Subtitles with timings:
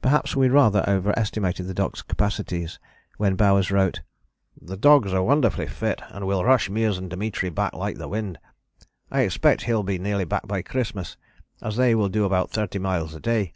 [0.00, 2.78] Perhaps we rather overestimated the dogs' capacities
[3.18, 4.00] when Bowers wrote:
[4.58, 8.38] "The dogs are wonderfully fit and will rush Meares and Dimitri back like the wind.
[9.10, 11.18] I expect he will be nearly back by Christmas,
[11.60, 13.52] as they will do about thirty miles a day."